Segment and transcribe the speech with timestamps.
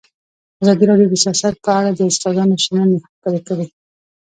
[0.63, 3.65] ازادي راډیو د سیاست په اړه د استادانو شننې خپرې کړي.